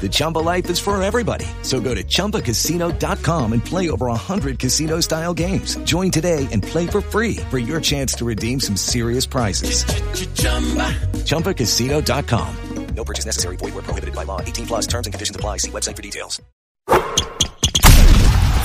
[0.00, 1.44] The Chumba life is for everybody.
[1.62, 5.76] So go to ChumbaCasino.com and play over 100 casino style games.
[5.84, 9.84] Join today and play for free for your chance to redeem some serious prizes.
[11.26, 12.56] ChumbaCasino.com.
[12.94, 13.56] No purchase necessary.
[13.56, 14.40] Void where prohibited by law.
[14.40, 15.58] 18 plus terms and conditions apply.
[15.58, 16.40] See website for details.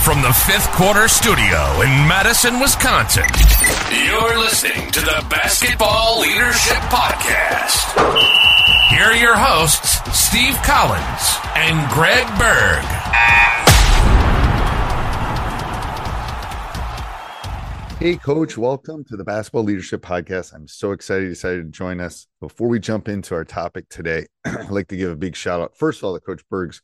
[0.04, 3.26] From the fifth quarter studio in Madison, Wisconsin,
[4.06, 8.55] you're listening to the Basketball Leadership Podcast.
[8.66, 12.84] Here are your hosts, Steve Collins and Greg Berge.
[18.00, 20.56] Hey, Coach, welcome to the Basketball Leadership Podcast.
[20.56, 22.26] I'm so excited you decided to join us.
[22.42, 25.78] Before we jump into our topic today, I'd like to give a big shout out,
[25.78, 26.82] first of all, to Coach Berge's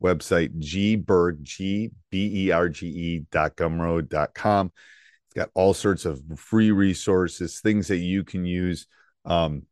[0.00, 4.70] website, gberge, G B E R G E dot gumroad dot com.
[5.26, 8.86] It's got all sorts of free resources, things that you can use,
[9.24, 9.64] um,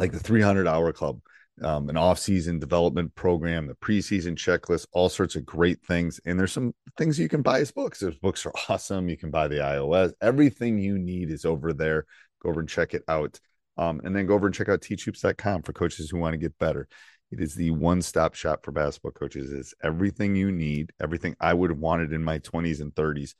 [0.00, 1.20] like the 300 hour club,
[1.62, 6.18] um, an off-season development program, the preseason checklist, all sorts of great things.
[6.24, 8.00] And there's some things you can buy as books.
[8.00, 9.08] Those books are awesome.
[9.08, 10.12] You can buy the iOS.
[10.22, 12.06] Everything you need is over there.
[12.42, 13.38] Go over and check it out.
[13.76, 16.58] Um, and then go over and check out teachhoops.com for coaches who want to get
[16.58, 16.88] better.
[17.30, 19.52] It is the one-stop shop for basketball coaches.
[19.52, 23.34] It's everything you need, everything I would have wanted in my 20s and 30s.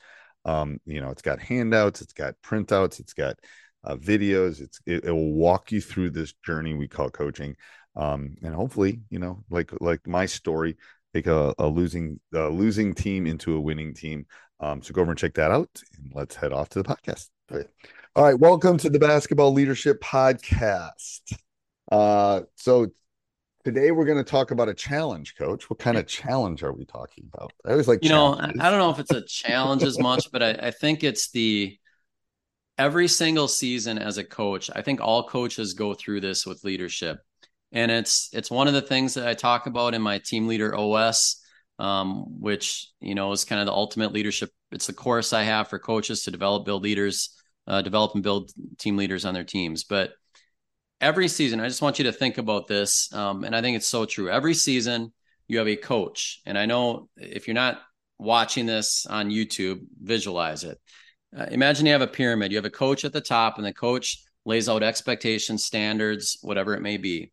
[0.45, 3.37] Um, you know, it's got handouts, it's got printouts, it's got
[3.85, 4.61] uh, videos.
[4.61, 7.57] It's it, it will walk you through this journey we call coaching
[7.97, 10.77] um, and hopefully, you know, like like my story,
[11.15, 14.27] take a, a losing a losing team into a winning team.
[14.61, 17.29] Um, so go over and check that out, and let's head off to the podcast.
[17.51, 17.67] All right,
[18.15, 21.33] All right welcome to the Basketball Leadership Podcast.
[21.91, 22.87] Uh, so
[23.65, 25.69] today we're going to talk about a challenge, Coach.
[25.69, 27.53] What kind of challenge are we talking about?
[27.67, 28.57] I always like, you challenges.
[28.57, 31.31] know, I don't know if it's a challenge as much, but I, I think it's
[31.33, 31.77] the
[32.81, 34.71] every single season as a coach.
[34.75, 37.19] I think all coaches go through this with leadership
[37.73, 40.75] and it's it's one of the things that I talk about in my team leader
[40.77, 41.41] OS,
[41.79, 44.51] um, which you know is kind of the ultimate leadership.
[44.73, 47.37] It's the course I have for coaches to develop, build leaders,
[47.67, 49.85] uh, develop and build team leaders on their teams.
[49.85, 50.13] But
[51.01, 53.89] every season, I just want you to think about this, um, and I think it's
[53.89, 54.31] so true.
[54.31, 55.13] Every season,
[55.47, 57.81] you have a coach, and I know if you're not
[58.19, 60.79] watching this on YouTube, visualize it.
[61.37, 62.51] Uh, imagine you have a pyramid.
[62.51, 66.75] You have a coach at the top, and the coach lays out expectations, standards, whatever
[66.75, 67.33] it may be.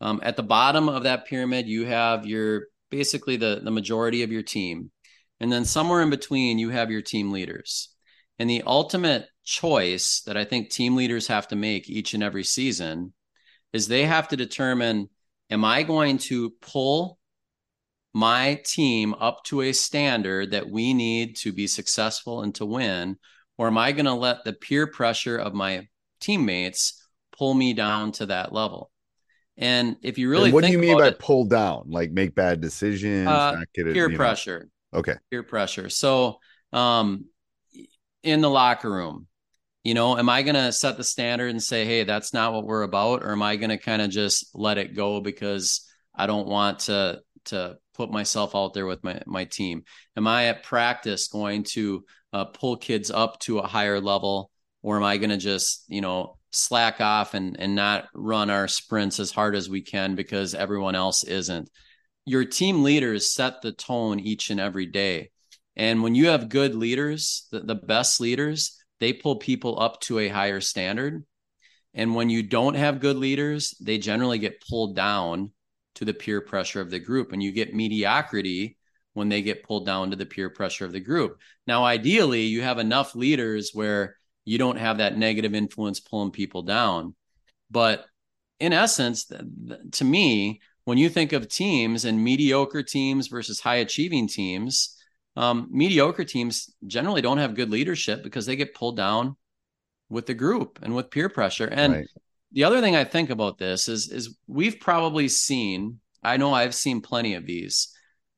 [0.00, 4.32] Um, at the bottom of that pyramid, you have your basically the, the majority of
[4.32, 4.90] your team.
[5.40, 7.90] And then somewhere in between, you have your team leaders.
[8.38, 12.44] And the ultimate choice that I think team leaders have to make each and every
[12.44, 13.12] season
[13.72, 15.08] is they have to determine
[15.50, 17.18] am I going to pull
[18.12, 23.16] my team up to a standard that we need to be successful and to win?
[23.58, 25.88] Or am I going to let the peer pressure of my
[26.20, 27.06] teammates
[27.36, 28.90] pull me down to that level?
[29.56, 31.84] And if you really, and what do you mean by it, pull down?
[31.86, 34.68] Like make bad decisions, uh, peer pressure.
[34.92, 34.98] Know?
[34.98, 35.88] Okay, peer pressure.
[35.88, 36.40] So,
[36.72, 37.26] um,
[38.22, 39.28] in the locker room,
[39.82, 42.66] you know, am I going to set the standard and say, "Hey, that's not what
[42.66, 46.26] we're about," or am I going to kind of just let it go because I
[46.26, 49.84] don't want to to put myself out there with my my team?
[50.16, 54.50] Am I at practice going to uh, pull kids up to a higher level,
[54.82, 58.68] or am I going to just, you know, slack off and and not run our
[58.68, 61.70] sprints as hard as we can because everyone else isn't.
[62.24, 65.30] Your team leaders set the tone each and every day.
[65.76, 70.18] And when you have good leaders, the, the best leaders, they pull people up to
[70.18, 71.24] a higher standard.
[71.94, 75.52] And when you don't have good leaders, they generally get pulled down
[75.96, 77.32] to the peer pressure of the group.
[77.32, 78.76] And you get mediocrity
[79.14, 81.40] when they get pulled down to the peer pressure of the group.
[81.66, 86.62] Now, ideally, you have enough leaders where you don't have that negative influence pulling people
[86.62, 87.14] down.
[87.70, 88.04] But
[88.60, 89.30] in essence,
[89.92, 94.96] to me, when you think of teams and mediocre teams versus high achieving teams,
[95.34, 99.36] um, mediocre teams generally don't have good leadership because they get pulled down
[100.08, 101.66] with the group and with peer pressure.
[101.66, 102.06] And right.
[102.52, 106.00] The other thing I think about this is is we've probably seen.
[106.22, 107.88] I know I've seen plenty of these.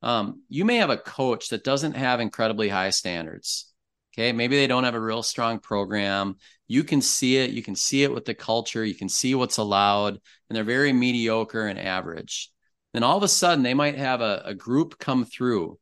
[0.03, 3.73] Um, you may have a coach that doesn't have incredibly high standards.
[4.15, 6.37] Okay, maybe they don't have a real strong program.
[6.67, 7.51] You can see it.
[7.51, 8.85] You can see it with the culture.
[8.85, 12.51] You can see what's allowed, and they're very mediocre and average.
[12.93, 15.79] Then all of a sudden, they might have a, a group come through,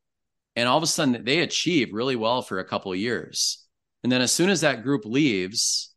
[0.55, 3.65] and all of a sudden, they achieve really well for a couple years.
[4.03, 5.95] And then as soon as that group leaves,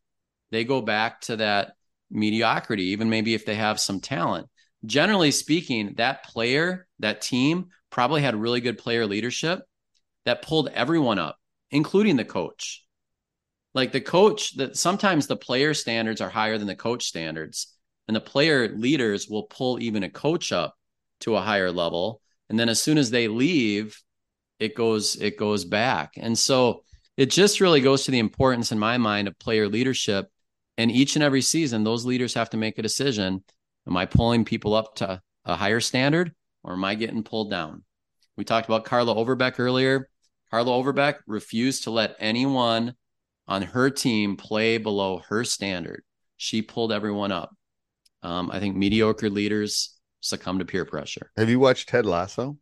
[0.51, 1.73] they go back to that
[2.09, 4.47] mediocrity, even maybe if they have some talent.
[4.85, 9.61] Generally speaking, that player, that team probably had really good player leadership
[10.25, 11.39] that pulled everyone up
[11.71, 12.85] including the coach.
[13.73, 17.75] Like the coach, that sometimes the player standards are higher than the coach standards,
[18.07, 20.75] and the player leaders will pull even a coach up
[21.21, 22.21] to a higher level.
[22.49, 24.01] And then as soon as they leave,
[24.59, 26.13] it goes it goes back.
[26.17, 26.83] And so
[27.15, 30.29] it just really goes to the importance in my mind of player leadership.
[30.79, 33.43] And each and every season, those leaders have to make a decision.
[33.85, 36.33] Am I pulling people up to a higher standard
[36.63, 37.83] or am I getting pulled down?
[38.37, 40.07] We talked about Carla Overbeck earlier.
[40.49, 42.95] Carla Overbeck refused to let anyone
[43.45, 46.01] on her team play below her standard.
[46.37, 47.53] She pulled everyone up.
[48.23, 51.29] Um, I think mediocre leaders succumb to peer pressure.
[51.35, 52.57] Have you watched Ted Lasso?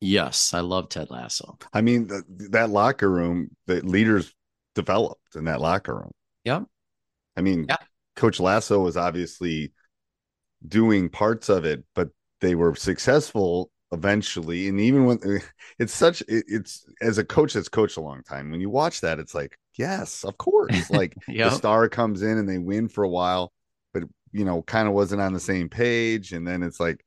[0.00, 1.58] Yes, I love Ted Lasso.
[1.72, 4.34] I mean, the, that locker room, the leaders
[4.74, 6.10] developed in that locker room.
[6.44, 6.64] Yep.
[7.40, 7.78] I mean, yeah.
[8.16, 9.72] Coach Lasso was obviously
[10.68, 12.10] doing parts of it, but
[12.42, 14.68] they were successful eventually.
[14.68, 15.40] And even when
[15.78, 19.00] it's such it, it's as a coach that's coached a long time when you watch
[19.00, 20.90] that it's like yes of course.
[20.90, 21.50] Like yep.
[21.50, 23.52] the star comes in and they win for a while
[23.94, 24.02] but
[24.32, 26.32] you know kind of wasn't on the same page.
[26.32, 27.02] And then it's like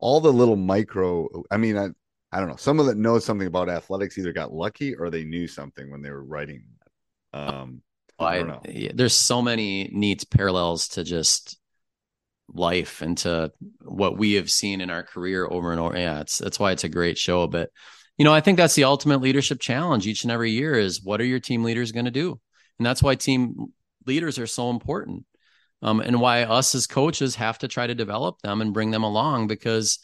[0.00, 1.90] all the little micro i mean i
[2.32, 2.56] i don't know.
[2.56, 6.10] Someone that knows something about athletics either got lucky or they knew something when they
[6.10, 6.64] were writing
[7.32, 7.82] um
[8.20, 11.58] I, I there's so many neat parallels to just
[12.52, 13.52] life and to
[13.82, 15.96] what we have seen in our career over and over.
[15.96, 17.46] Yeah, it's that's why it's a great show.
[17.46, 17.70] But
[18.18, 21.20] you know, I think that's the ultimate leadership challenge each and every year is what
[21.20, 22.38] are your team leaders going to do?
[22.78, 23.72] And that's why team
[24.06, 25.24] leaders are so important.
[25.82, 29.02] Um, and why us as coaches have to try to develop them and bring them
[29.02, 29.98] along because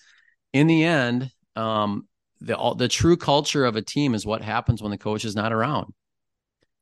[0.54, 2.08] in the end, um,
[2.40, 5.52] the the true culture of a team is what happens when the coach is not
[5.52, 5.92] around.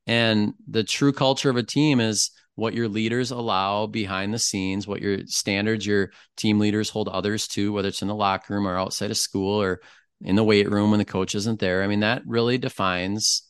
[0.06, 4.86] And the true culture of a team is what your leaders allow behind the scenes,
[4.86, 8.66] what your standards your team leaders hold others to, whether it's in the locker room
[8.66, 9.80] or outside of school or
[10.20, 11.82] in the weight room when the coach isn't there.
[11.82, 13.42] I mean, that really defines,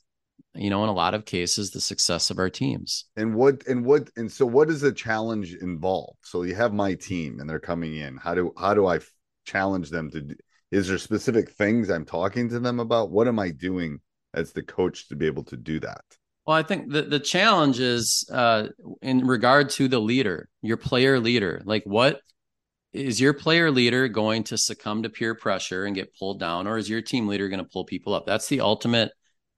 [0.55, 3.05] you know, in a lot of cases, the success of our teams.
[3.17, 6.17] And what and what and so what does the challenge involve?
[6.23, 8.17] So you have my team and they're coming in.
[8.17, 9.00] How do how do I
[9.45, 10.35] challenge them to do,
[10.71, 13.11] is there specific things I'm talking to them about?
[13.11, 14.00] What am I doing
[14.33, 16.05] as the coach to be able to do that?
[16.46, 18.69] Well, I think the, the challenge is uh,
[19.00, 21.62] in regard to the leader, your player leader.
[21.64, 22.20] Like, what
[22.93, 26.76] is your player leader going to succumb to peer pressure and get pulled down, or
[26.76, 28.26] is your team leader going to pull people up?
[28.26, 29.12] That's the ultimate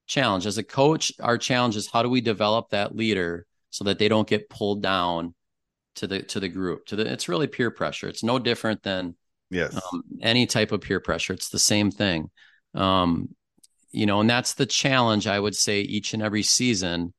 [0.07, 0.47] challenge.
[0.47, 4.09] As a coach, our challenge is how do we develop that leader so that they
[4.09, 5.35] don't get pulled down
[5.97, 6.87] to the to the group.
[6.87, 8.09] To the it's really peer pressure.
[8.09, 9.17] It's no different than
[9.51, 11.33] yes um, any type of peer pressure.
[11.33, 12.31] It's the same thing.
[12.75, 13.35] Um,
[13.97, 17.15] you know, and that's the challenge I would say each and every season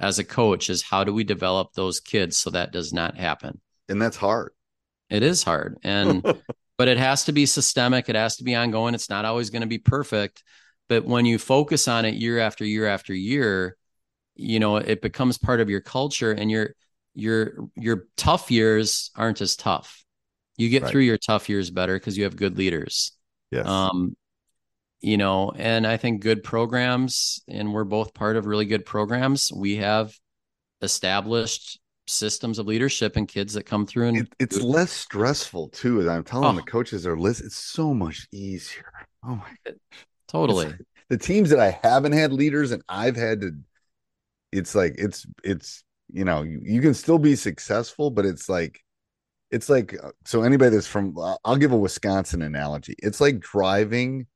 [0.00, 3.60] as a coach is how do we develop those kids so that does not happen?
[3.88, 4.50] And that's hard.
[5.08, 5.78] It is hard.
[5.84, 6.22] And
[6.78, 8.92] but it has to be systemic, it has to be ongoing.
[8.92, 10.42] It's not always going to be perfect,
[10.88, 13.76] but when you focus on it year after year after year,
[14.34, 16.74] you know, it becomes part of your culture and your
[17.14, 20.04] your your tough years aren't as tough.
[20.56, 20.90] You get right.
[20.90, 23.12] through your tough years better because you have good leaders.
[23.52, 23.66] Yes.
[23.68, 24.16] Um,
[25.00, 29.52] you know, and I think good programs, and we're both part of really good programs.
[29.52, 30.12] We have
[30.82, 36.00] established systems of leadership and kids that come through and it, it's less stressful too
[36.00, 36.52] as i'm telling oh.
[36.52, 38.84] the coaches are list it's so much easier
[39.24, 39.74] oh my god
[40.28, 43.50] totally it's, the teams that i haven't had leaders and i've had to
[44.52, 48.80] it's like it's it's you know you, you can still be successful but it's like
[49.50, 51.12] it's like uh, so anybody that's from
[51.44, 54.26] i'll give a wisconsin analogy it's like driving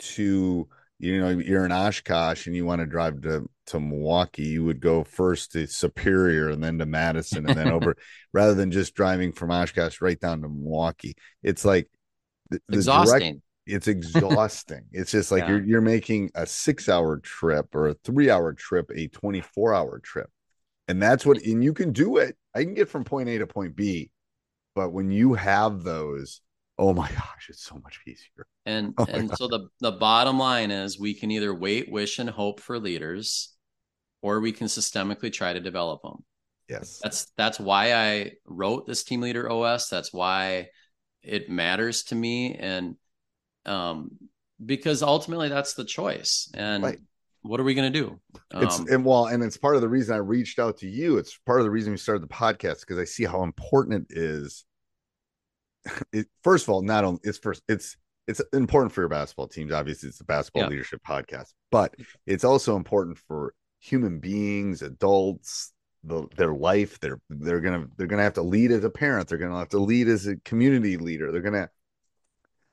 [0.00, 4.64] to you know you're in Oshkosh and you want to drive to to Milwaukee, you
[4.64, 7.96] would go first to Superior and then to Madison and then over,
[8.32, 11.14] rather than just driving from Oshkosh right down to Milwaukee.
[11.42, 11.88] It's like
[12.50, 13.18] the, the Exhausting.
[13.20, 14.86] direct- it's exhausting.
[14.90, 15.50] it's just like Yeah.
[15.50, 20.00] you're you're making a six hour trip or a three hour trip, a 24 hour
[20.00, 20.28] trip.
[20.88, 22.36] And that's what and you can do it.
[22.54, 24.10] I can get from point A to point B.
[24.74, 26.40] But when you have those,
[26.80, 28.46] oh my gosh, it's so much easier.
[28.64, 32.28] And Oh and so the the bottom line is we can either wait, wish, and
[32.28, 33.54] hope for leaders,
[34.22, 36.24] or we can systemically try to develop them.
[36.68, 36.98] Yes.
[37.02, 39.88] That's that's why I wrote this team leader OS.
[39.88, 40.68] That's why
[41.22, 42.96] it matters to me, and
[43.66, 44.12] um,
[44.64, 46.50] because ultimately that's the choice.
[46.54, 46.98] And Right.
[47.42, 48.20] what are we going to do?
[48.54, 51.18] It's Um, and well, and it's part of the reason I reached out to you.
[51.18, 54.16] It's part of the reason we started the podcast because I see how important it
[54.16, 54.64] is.
[56.12, 57.96] It first of all, not only it's first, it's
[58.26, 59.72] it's important for your basketball teams.
[59.72, 60.68] Obviously, it's the basketball Yeah.
[60.68, 61.94] leadership podcast, but
[62.26, 65.72] it's also important for human beings, adults,
[66.04, 67.00] the, their life.
[67.00, 69.28] They're they're gonna they're gonna have to lead as a parent.
[69.28, 71.32] They're gonna have to lead as a community leader.
[71.32, 71.70] They're gonna.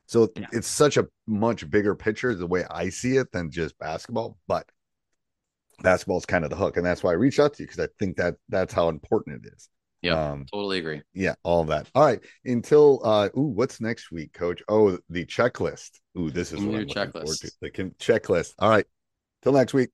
[0.08, 0.48] So Yeah.
[0.52, 4.70] it's such a much bigger picture the way I see it than just basketball, but
[5.82, 7.84] basketball is kind of the hook, and that's why I reached out to you because
[7.84, 9.70] I think that that's how important it is.
[10.02, 11.02] Yeah, Um, totally agree.
[11.14, 11.90] yeah, all that.
[11.96, 12.20] All right.
[12.46, 14.62] Until uh ooh, what's next week, coach?
[14.70, 16.00] Oh, the checklist.
[16.18, 17.42] Ooh, this is Give what I'm checklist.
[17.42, 17.52] to.
[17.62, 18.54] The checklist.
[18.60, 18.86] All right.
[19.44, 19.90] Till next week.